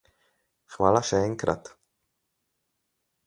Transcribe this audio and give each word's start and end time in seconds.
Hvala 0.75 1.01
še 1.09 1.19
enkrat. 1.27 1.69